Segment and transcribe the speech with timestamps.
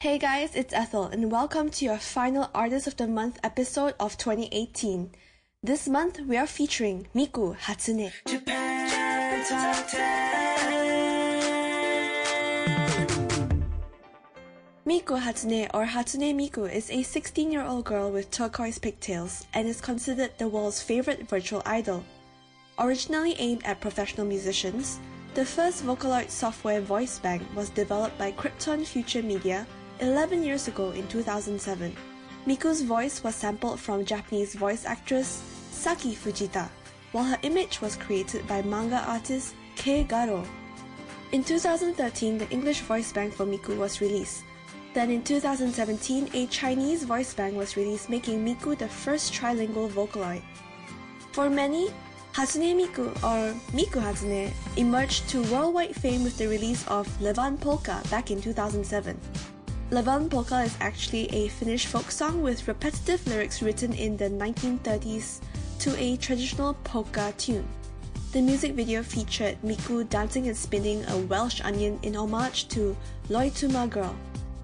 [0.00, 4.18] Hey guys, it's Ethel, and welcome to your final Artist of the Month episode of
[4.18, 5.10] 2018.
[5.62, 8.12] This month we are featuring Miku Hatsune.
[8.28, 10.50] Japan Top 10.
[14.84, 19.66] Miku Hatsune, or Hatsune Miku, is a 16 year old girl with turquoise pigtails and
[19.66, 22.04] is considered the world's favorite virtual idol.
[22.78, 24.98] Originally aimed at professional musicians,
[25.32, 29.66] the first Vocaloid software voice bank was developed by Crypton Future Media
[30.00, 31.94] 11 years ago in 2007.
[32.46, 36.68] Miku's voice was sampled from Japanese voice actress Saki Fujita,
[37.12, 40.46] while her image was created by manga artist Kei Garo.
[41.32, 44.44] In 2013, the English voice bank for Miku was released.
[44.94, 50.42] Then in 2017, a Chinese voice bank was released, making Miku the first trilingual Vocaloid.
[51.32, 51.90] For many,
[52.32, 58.02] Hatsune Miku or Miku Hatsune emerged to worldwide fame with the release of Levan Polka
[58.10, 59.18] back in 2007.
[59.92, 65.38] Levan Polka is actually a Finnish folk song with repetitive lyrics written in the 1930s
[65.78, 67.64] to a traditional polka tune.
[68.32, 72.96] The music video featured Miku dancing and spinning a Welsh onion in homage to
[73.28, 74.16] Loituma Girl.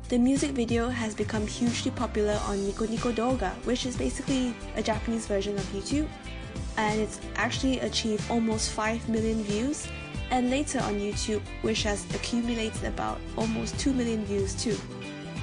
[0.09, 4.83] The music video has become hugely popular on Nico Nico Doga, which is basically a
[4.83, 6.09] Japanese version of YouTube,
[6.77, 9.87] and it's actually achieved almost 5 million views,
[10.33, 14.77] and later on YouTube, which has accumulated about almost 2 million views too.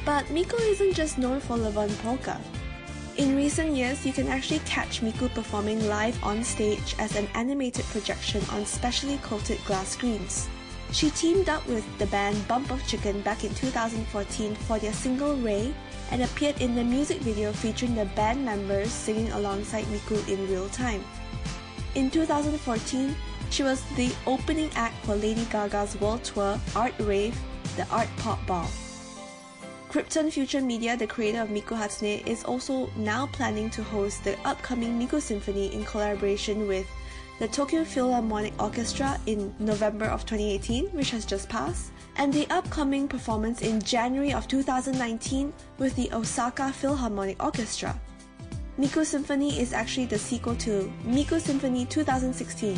[0.03, 2.41] But Miku isn't just known for Levan Polka.
[3.17, 7.85] In recent years, you can actually catch Miku performing live on stage as an animated
[7.85, 10.49] projection on specially coated glass screens.
[10.91, 15.35] She teamed up with the band Bump of Chicken back in 2014 for their single
[15.35, 15.71] Ray
[16.09, 20.67] and appeared in the music video featuring the band members singing alongside Miku in real
[20.69, 21.03] time.
[21.93, 23.15] In 2014,
[23.49, 27.37] she was the opening act for Lady Gaga's world tour Art Rave,
[27.75, 28.67] the Art Pop Ball.
[29.89, 34.37] Crypton Future Media, the creator of Miku Hatsune, is also now planning to host the
[34.45, 36.85] upcoming Miku Symphony in collaboration with
[37.39, 43.07] the Tokyo Philharmonic Orchestra in November of 2018, which has just passed, and the upcoming
[43.07, 47.99] performance in January of 2019 with the Osaka Philharmonic Orchestra.
[48.77, 52.77] Miku Symphony is actually the sequel to Miku Symphony 2016,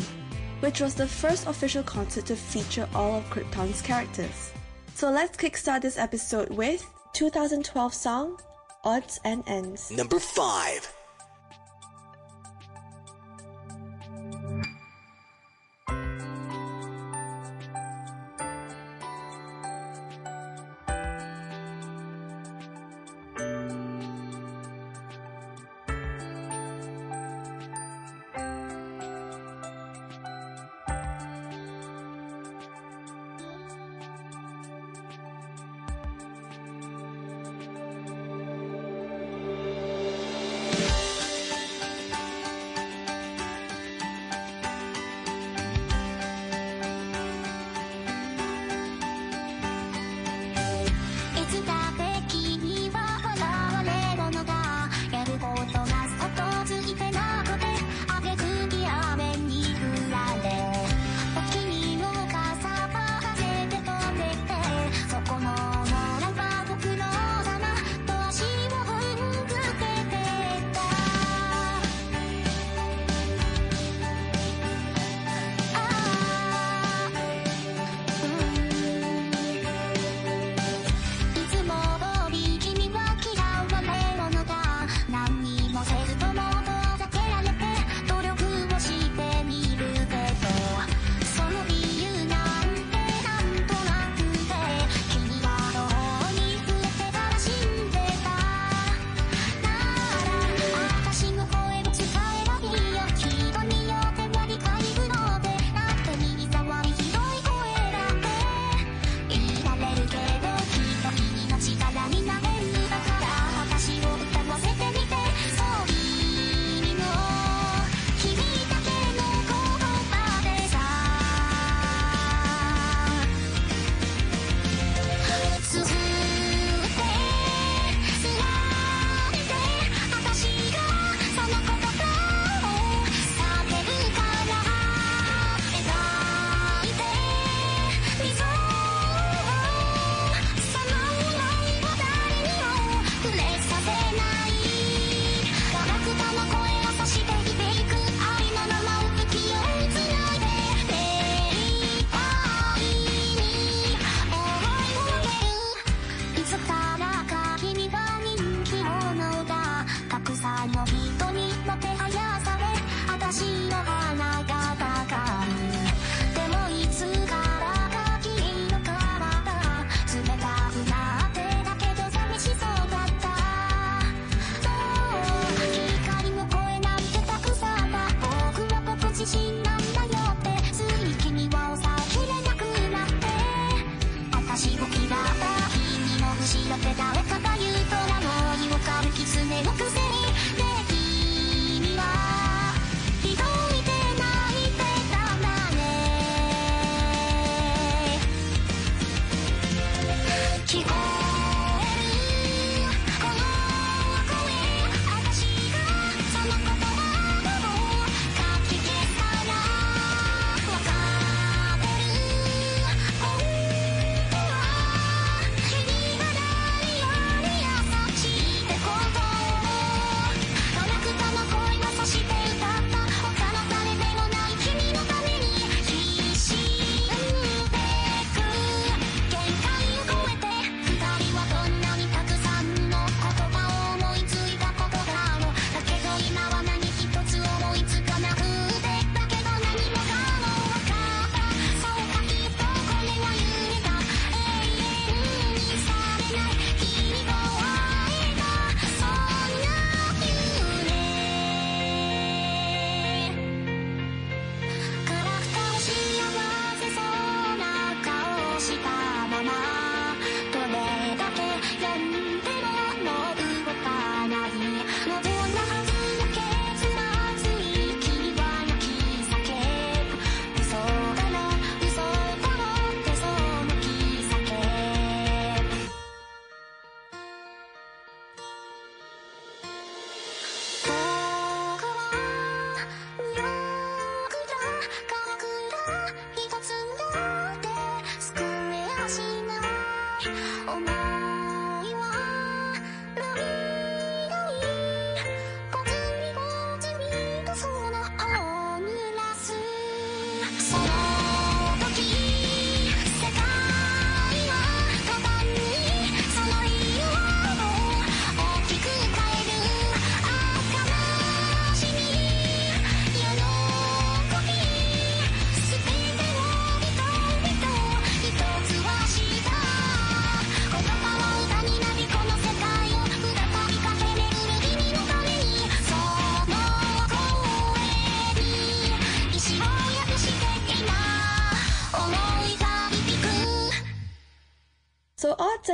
[0.62, 4.52] which was the first official concert to feature all of Crypton's characters.
[4.94, 8.38] So let's kickstart this episode with 2012 song
[8.84, 9.90] Odds and Ends.
[9.90, 11.01] Number 5.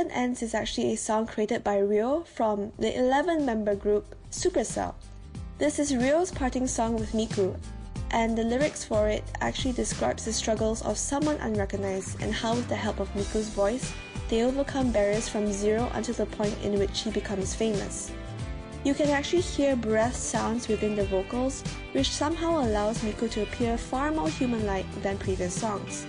[0.07, 4.93] Ends is actually a song created by Ryo from the 11 member group Supercell.
[5.57, 7.59] This is Ryo's parting song with Miku,
[8.11, 12.69] and the lyrics for it actually describes the struggles of someone unrecognized and how, with
[12.69, 13.91] the help of Miku's voice,
[14.29, 18.09] they overcome barriers from zero until the point in which he becomes famous.
[18.85, 23.77] You can actually hear breath sounds within the vocals, which somehow allows Miku to appear
[23.77, 26.05] far more human like than previous songs.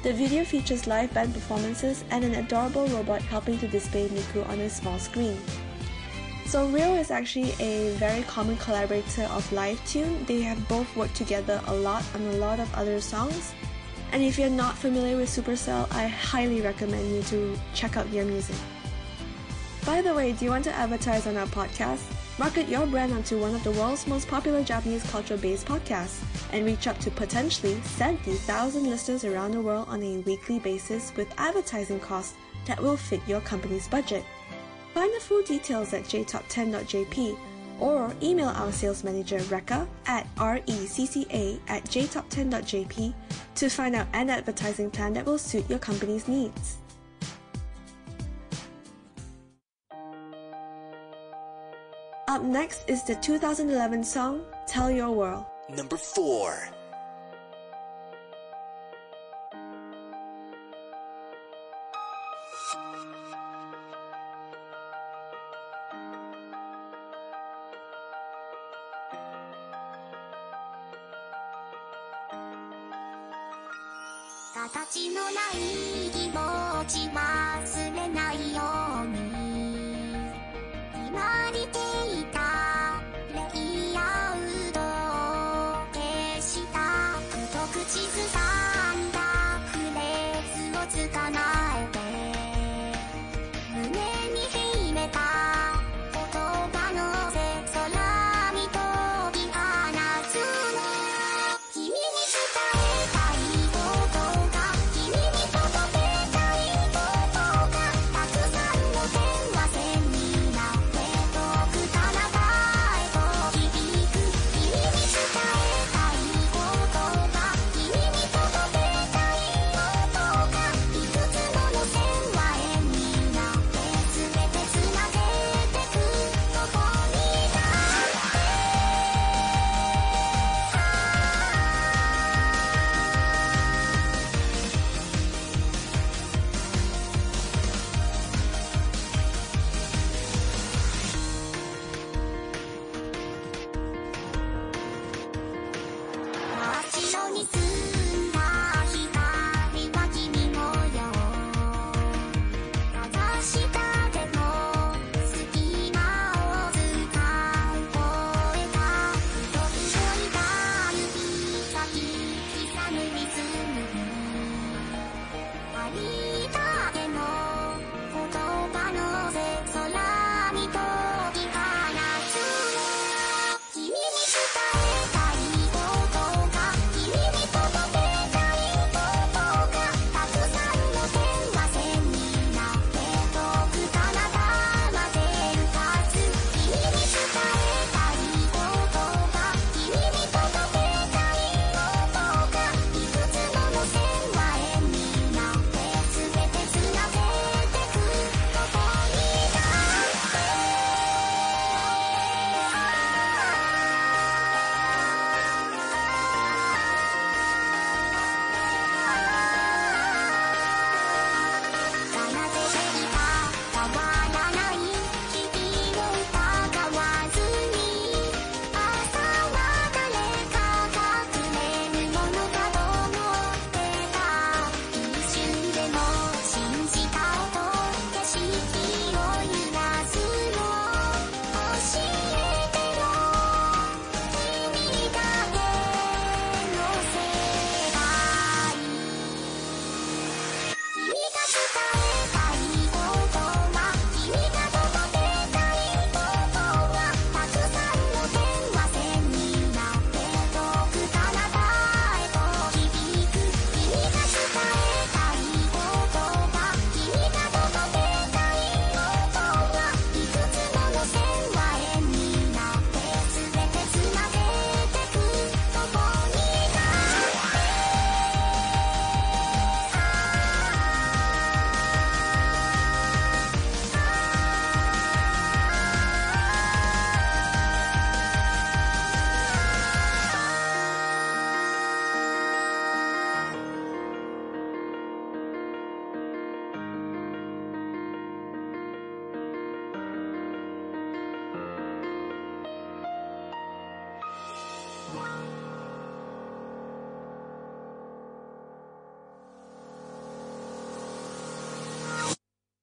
[0.00, 4.60] The video features live band performances and an adorable robot helping to display Miku on
[4.60, 5.36] a small screen.
[6.46, 10.24] So Ryo is actually a very common collaborator of Livetune.
[10.26, 13.52] They have both worked together a lot on a lot of other songs.
[14.12, 18.24] And if you're not familiar with Supercell, I highly recommend you to check out their
[18.24, 18.56] music.
[19.88, 22.02] By the way, do you want to advertise on our podcast?
[22.38, 26.86] Market your brand onto one of the world's most popular Japanese culture-based podcasts and reach
[26.86, 32.34] up to potentially 70,000 listeners around the world on a weekly basis with advertising costs
[32.66, 34.22] that will fit your company's budget.
[34.92, 37.38] Find the full details at jtop10.jp
[37.80, 43.14] or email our sales manager Rekka at recca at jtop10.jp
[43.54, 46.76] to find out an advertising plan that will suit your company's needs.
[52.28, 55.46] Up next is the 2011 song Tell Your World.
[55.70, 56.68] Number 4.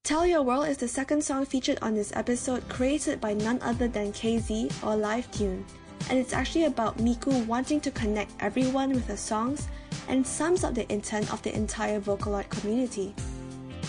[0.05, 3.88] Tell Your World is the second song featured on this episode, created by none other
[3.88, 5.63] than KZ or Livetune.
[6.12, 9.67] And it's actually about Miku wanting to connect everyone with her songs
[10.07, 13.15] and sums up the intent of the entire Vocaloid community.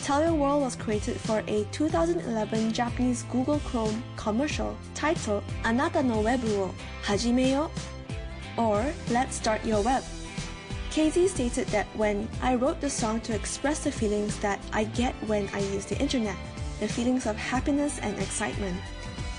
[0.05, 6.23] Tell Your World was created for a 2011 Japanese Google Chrome commercial titled Anata no
[6.23, 7.71] Webu wo Hajimeyo
[8.57, 10.03] or Let's Start Your Web.
[10.97, 15.13] KZ stated that when I wrote the song to express the feelings that I get
[15.29, 16.37] when I use the internet,
[16.81, 18.81] the feelings of happiness and excitement.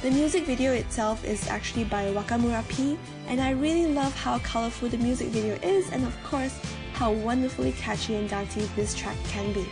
[0.04, 2.96] The music video itself is actually by Wakamura P,
[3.28, 6.54] and I really love how colorful the music video is, and of course,
[6.94, 9.66] how wonderfully catchy and dancey this track can be.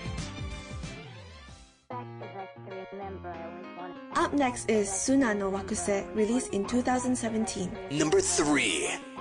[4.15, 7.69] Up next is Suna no Wakuse, released in 2017.
[7.91, 9.14] Number 3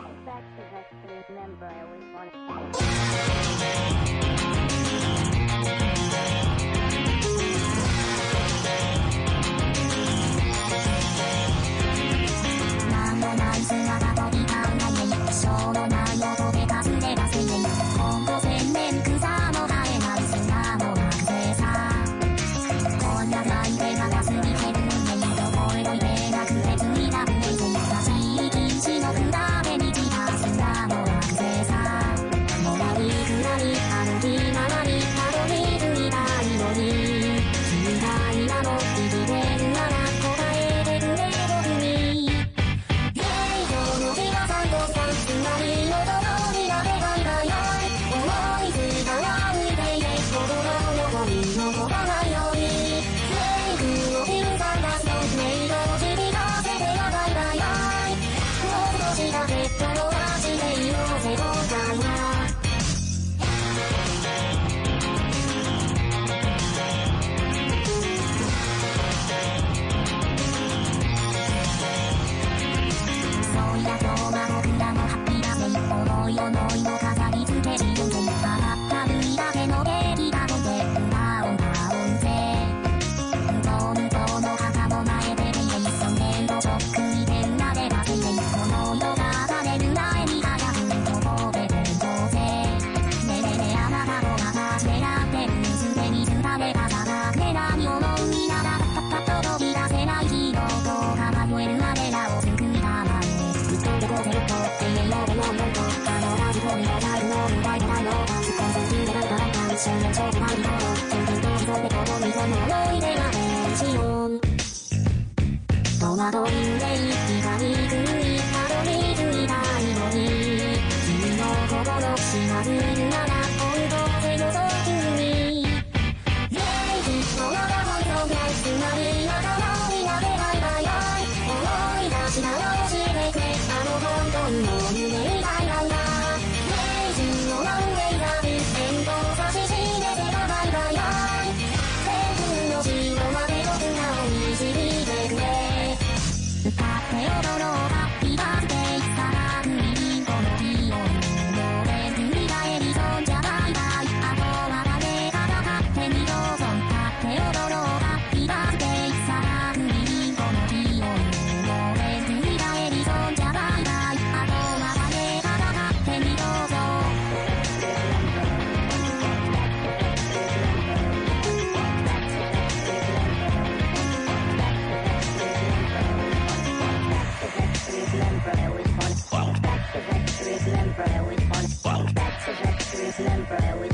[183.18, 183.93] Remember.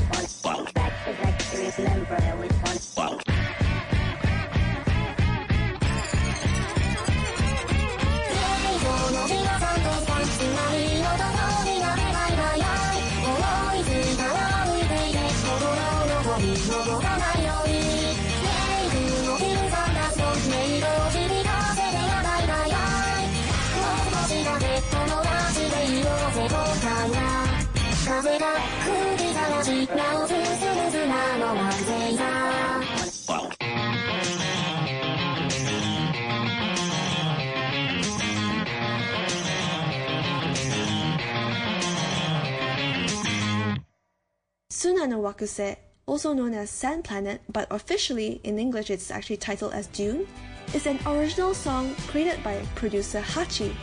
[44.81, 45.75] Suna no Wakuse,
[46.07, 50.25] also known as Sand Planet, but officially in English it's actually titled as Dune,
[50.73, 53.75] is an original song created by producer Hachi,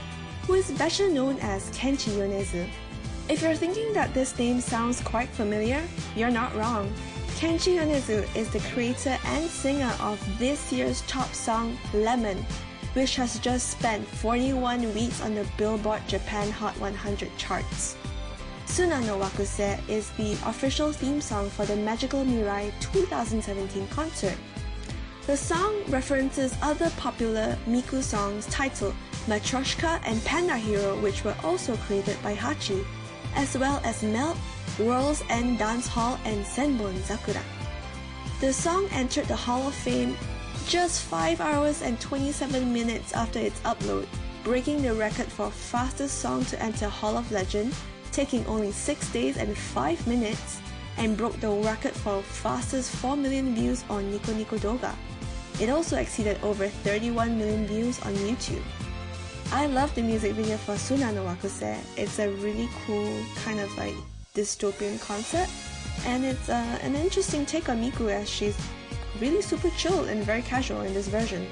[0.44, 2.68] who is better known as Kenshi Yonezu.
[3.28, 5.80] If you're thinking that this name sounds quite familiar,
[6.16, 6.92] you're not wrong.
[7.38, 12.44] Kenshi Yonezu is the creator and singer of this year's top song Lemon,
[12.94, 17.94] which has just spent 41 weeks on the Billboard Japan Hot 100 charts.
[18.68, 24.36] Suna no Wakuse is the official theme song for the Magical Mirai 2017 concert.
[25.26, 28.94] The song references other popular Miku songs titled
[29.26, 32.84] Matryoshka and Panda Hero, which were also created by Hachi,
[33.34, 34.36] as well as Melt,
[34.78, 37.42] World's End Dance Hall, and Senbon Zakura.
[38.40, 40.16] The song entered the Hall of Fame
[40.68, 44.06] just 5 hours and 27 minutes after its upload,
[44.44, 47.74] breaking the record for fastest song to enter Hall of Legend,
[48.18, 50.60] taking only 6 days and 5 minutes,
[50.96, 54.92] and broke the record for fastest 4 million views on Nico Nico Doga.
[55.60, 58.64] It also exceeded over 31 million views on YouTube.
[59.52, 61.78] I love the music video for Suna no Wakuse.
[61.96, 63.08] It's a really cool
[63.44, 63.94] kind of like
[64.34, 65.52] dystopian concept,
[66.04, 68.58] and it's uh, an interesting take on Miku as she's
[69.20, 71.46] really super chill and very casual in this version.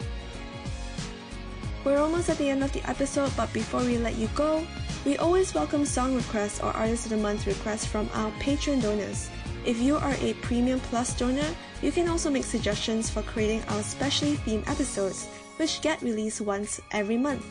[1.85, 4.67] We're almost at the end of the episode, but before we let you go,
[5.07, 9.31] we always welcome song requests or Artist of the Month requests from our Patreon donors.
[9.65, 11.49] If you are a Premium Plus donor,
[11.81, 15.27] you can also make suggestions for creating our specially themed episodes,
[15.59, 17.47] which get released once every month.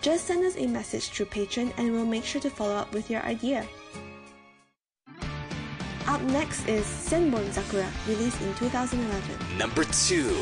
[0.00, 3.08] Just send us a message through Patreon and we'll make sure to follow up with
[3.08, 3.64] your idea.
[6.08, 9.56] Up next is Senbon Sakura, released in 2011.
[9.56, 10.34] Number 2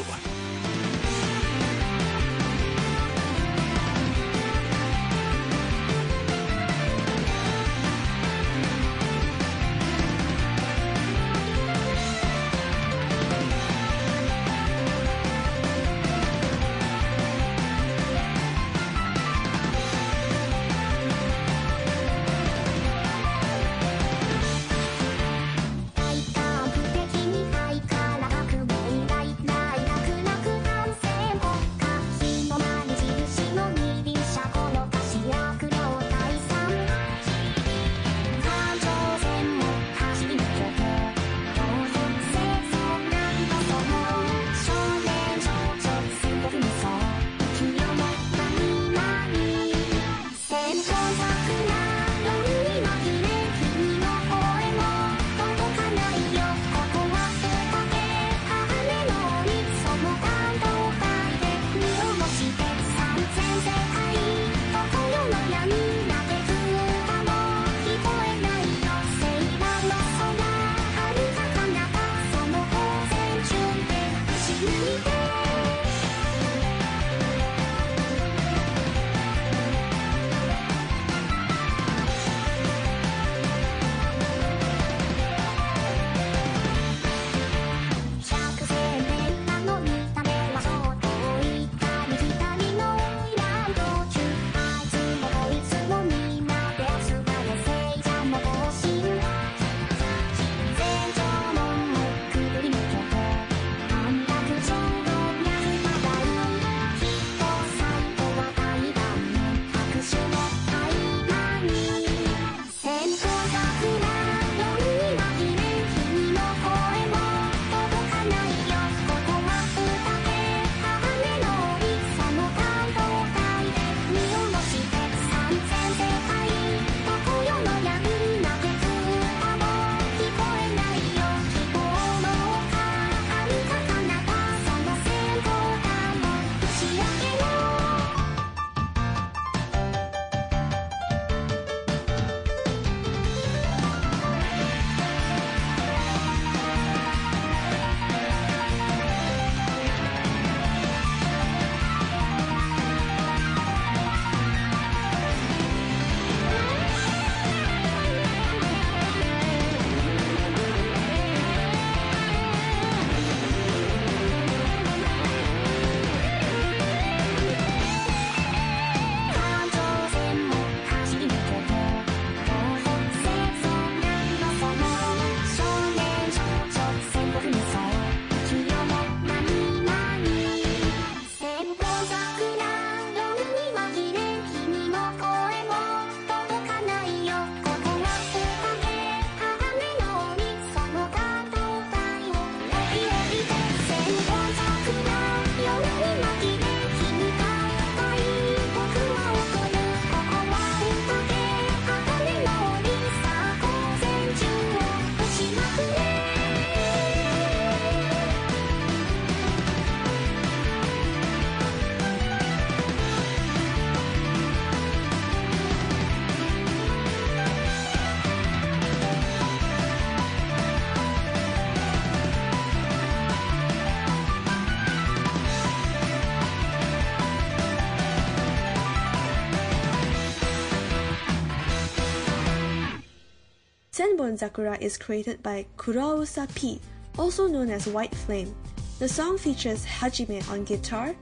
[234.30, 236.80] Senbon Zakura is created by Kurousa P,
[237.18, 238.54] also known as White Flame.
[238.98, 241.16] The song features Hajime on guitar,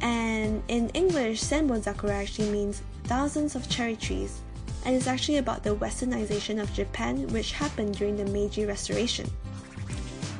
[0.00, 4.40] and in English, Senbon Zakura actually means thousands of cherry trees,
[4.84, 9.28] and is actually about the westernization of Japan which happened during the Meiji Restoration.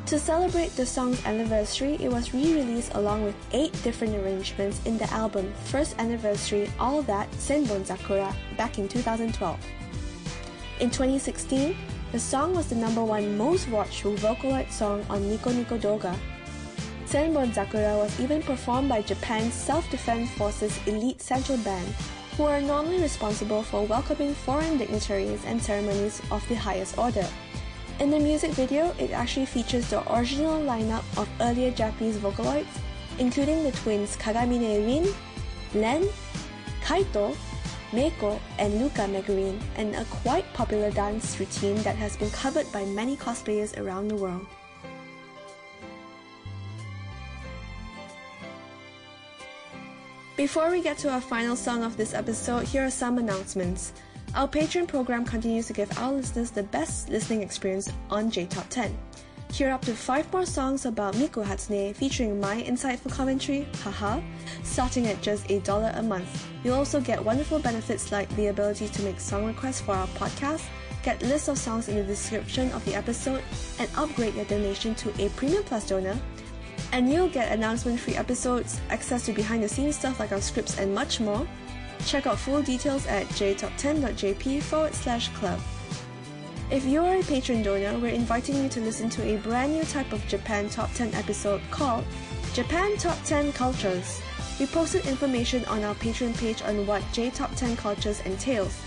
[0.06, 4.96] To celebrate the song's anniversary, it was re released along with eight different arrangements in
[4.98, 9.58] the album First Anniversary All That Senbon Zakura back in 2012.
[10.80, 11.76] In 2016,
[12.12, 16.16] the song was the number one most watched Vocaloid song on Nico Nico Doga.
[17.04, 21.88] Senbon Zakura was even performed by Japan's Self Defense Forces Elite Central Band,
[22.36, 27.26] who are normally responsible for welcoming foreign dignitaries and ceremonies of the highest order.
[27.98, 32.78] In the music video, it actually features the original lineup of earlier Japanese Vocaloids,
[33.18, 35.12] including the twins Kagamine Rin,
[35.74, 36.08] Len,
[36.84, 37.34] Kaito,
[37.90, 42.84] Meiko, and Luka Megurine, and a quite popular dance routine that has been covered by
[42.84, 44.46] many cosplayers around the world.
[50.36, 53.92] Before we get to our final song of this episode, here are some announcements.
[54.34, 58.68] Our Patreon program continues to give our listeners the best listening experience on J Top
[58.68, 58.96] 10.
[59.52, 64.20] Hear up to 5 more songs about Miku Hatsune featuring my insightful commentary, haha,
[64.62, 66.46] starting at just a dollar a month.
[66.62, 70.64] You'll also get wonderful benefits like the ability to make song requests for our podcast,
[71.02, 73.42] get lists of songs in the description of the episode,
[73.80, 76.16] and upgrade your donation to a Premium Plus donor.
[76.92, 80.78] And you'll get announcement free episodes, access to behind the scenes stuff like our scripts,
[80.78, 81.48] and much more.
[82.06, 85.58] Check out full details at jtop10.jp forward slash club.
[86.70, 89.84] If you are a Patreon donor, we're inviting you to listen to a brand new
[89.84, 92.04] type of Japan Top 10 episode called
[92.52, 94.20] Japan Top 10 Cultures.
[94.60, 98.78] We posted information on our Patreon page on what J Top 10 Cultures entails.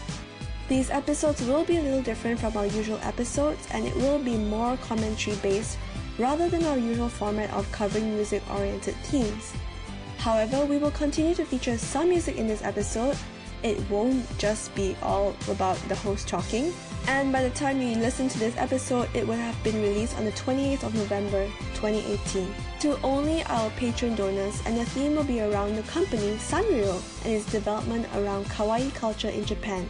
[0.70, 4.38] These episodes will be a little different from our usual episodes and it will be
[4.38, 5.80] more commentary based
[6.20, 9.54] rather than our usual format of covering music oriented themes.
[10.20, 13.18] However, we will continue to feature some music in this episode.
[13.64, 16.72] It won't just be all about the host talking.
[17.08, 20.26] And by the time you listen to this episode, it will have been released on
[20.26, 25.42] the 28th of November 2018 to only our Patreon donors, and the theme will be
[25.42, 29.90] around the company Sanrio and its development around kawaii culture in Japan.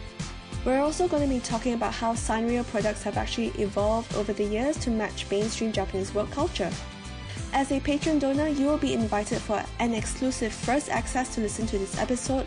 [0.64, 4.44] We're also going to be talking about how Sanrio products have actually evolved over the
[4.44, 6.70] years to match mainstream Japanese work culture.
[7.52, 11.66] As a Patreon donor, you will be invited for an exclusive first access to listen
[11.66, 12.46] to this episode,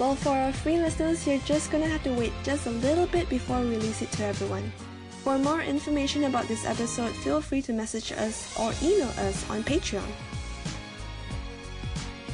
[0.00, 3.28] well, for our free listeners, you're just gonna have to wait just a little bit
[3.28, 4.72] before we release it to everyone.
[5.22, 9.62] For more information about this episode, feel free to message us or email us on
[9.62, 10.08] Patreon.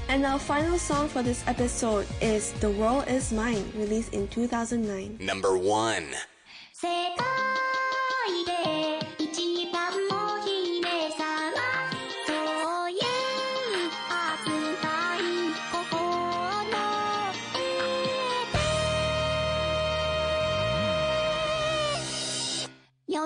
[0.09, 5.18] And our final song for this episode is The World Is Mine, released in 2009.
[5.20, 6.07] Number 1.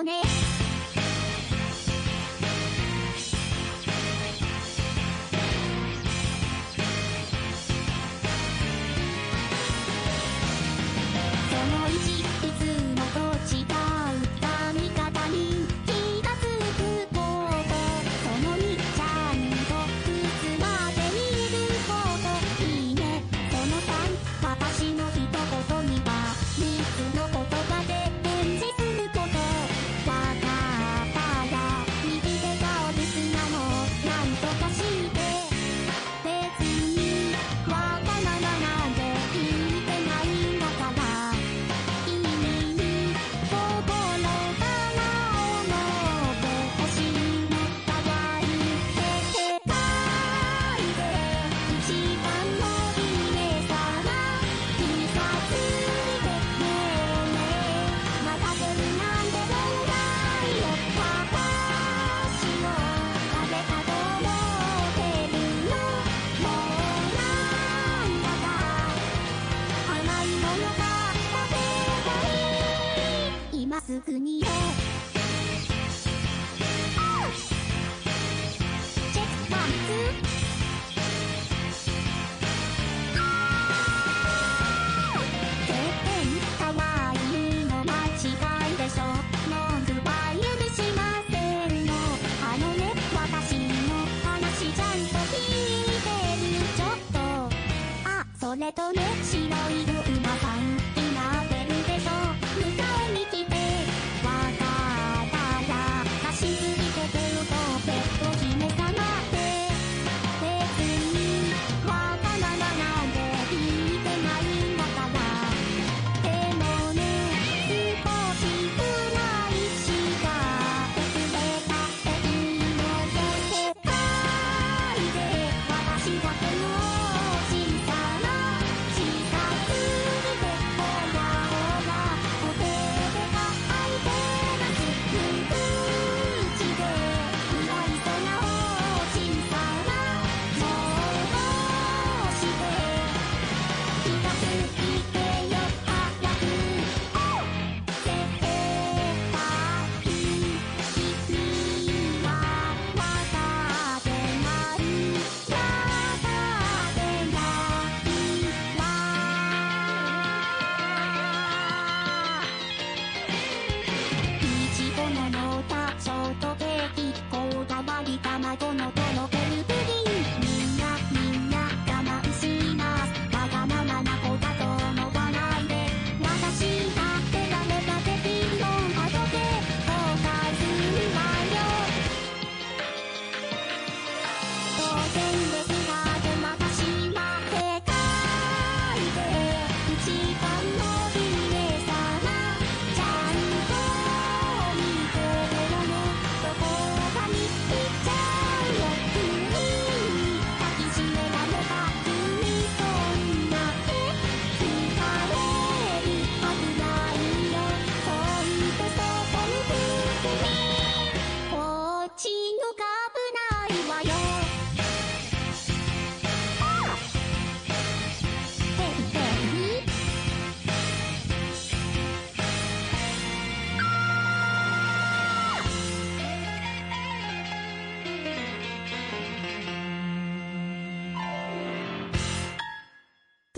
[0.01, 0.50] よね。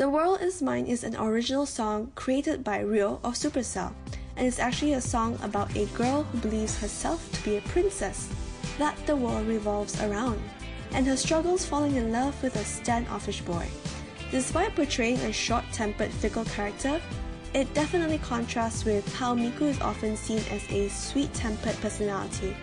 [0.04, 3.94] The World Is Mine is an original song created by Ryo of Supercell,
[4.36, 8.28] and it's actually a song about a girl who believes herself to be a princess
[8.78, 10.42] that the world revolves around,
[10.92, 13.66] and her struggles falling in love with a standoffish boy.
[14.30, 17.00] Despite portraying a short tempered, fickle character,
[17.54, 22.58] it definitely contrasts with how Miku is often seen as a sweet tempered personality,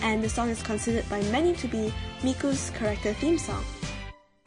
[0.00, 3.62] and the song is considered by many to be Miku's character theme song.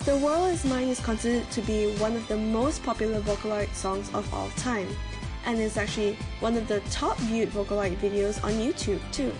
[0.06, 4.10] The World Is Mine is considered to be one of the most popular Vocaloid songs
[4.14, 4.88] of all time,
[5.46, 9.34] and is actually one of the top viewed Vocaloid videos on YouTube too.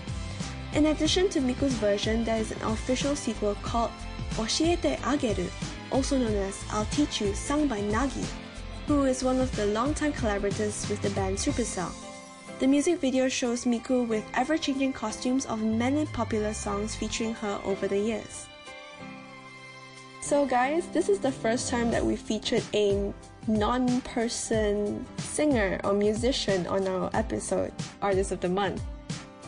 [0.74, 3.90] In addition to Miku's version, there is an official sequel called
[4.32, 5.50] Oshiete Ageru,
[5.90, 8.26] also known as I'll Teach You, sung by Nagi,
[8.86, 11.90] who is one of the longtime collaborators with the band Supercell.
[12.58, 17.58] The music video shows Miku with ever changing costumes of many popular songs featuring her
[17.64, 18.49] over the years.
[20.22, 23.12] So, guys, this is the first time that we featured a
[23.46, 28.82] non person singer or musician on our episode, Artist of the Month.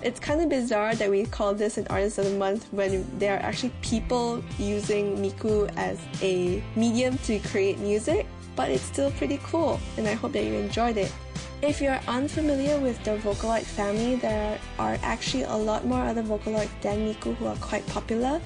[0.03, 3.37] It's kind of bizarre that we call this an Artist of the Month when there
[3.37, 9.41] are actually people using Miku as a medium to create music, but it's still pretty
[9.45, 11.13] cool, and I hope that you enjoyed it.
[11.61, 16.69] If you're unfamiliar with the Vocaloid family, there are actually a lot more other Vocaloid
[16.81, 18.41] than Miku who are quite popular,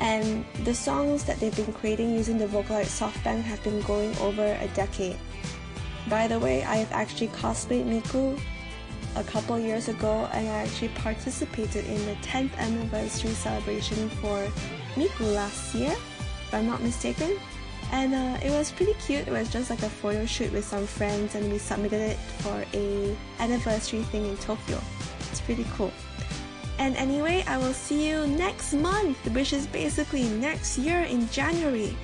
[0.00, 4.44] and the songs that they've been creating using the Vocaloid softbank have been going over
[4.60, 5.16] a decade.
[6.08, 8.38] By the way, I have actually cosplayed Miku
[9.16, 14.46] a couple years ago and I actually participated in the 10th anniversary celebration for
[14.94, 17.38] Miku last year, if I'm not mistaken.
[17.92, 19.26] And uh, it was pretty cute.
[19.26, 22.64] It was just like a photo shoot with some friends and we submitted it for
[22.74, 24.80] a anniversary thing in Tokyo.
[25.30, 25.92] It's pretty cool.
[26.78, 31.96] And anyway, I will see you next month, which is basically next year in January.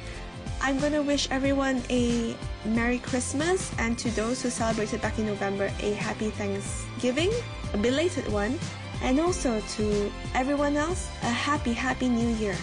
[0.61, 5.71] I'm gonna wish everyone a Merry Christmas and to those who celebrated back in November,
[5.81, 7.33] a Happy Thanksgiving,
[7.75, 8.59] a belated one,
[9.03, 12.57] and also to everyone else, a happy, happy new year.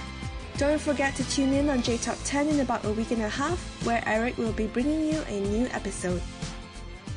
[0.57, 3.29] Don't forget to tune in on J Top 10 in about a week and a
[3.29, 6.21] half, where Eric will be bringing you a new episode.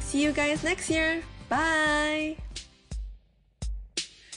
[0.01, 1.23] See you guys next year.
[1.49, 2.37] Bye!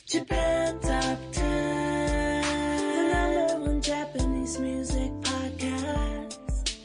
[0.07, 6.75] Japan Top 10, the number one Japanese music podcast.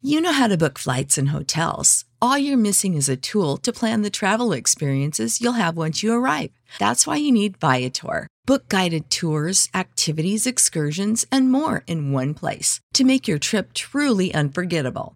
[0.00, 2.04] You know how to book flights and hotels.
[2.22, 6.12] All you're missing is a tool to plan the travel experiences you'll have once you
[6.12, 6.52] arrive.
[6.78, 8.28] That's why you need Viator.
[8.46, 14.32] Book guided tours, activities, excursions, and more in one place to make your trip truly
[14.32, 15.15] unforgettable.